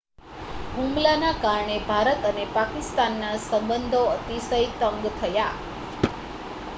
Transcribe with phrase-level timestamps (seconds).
[0.75, 5.53] હુમલાના કારણે ભારત અને પાકિસ્તાનના સંબંધો અતિશય તંગ થયા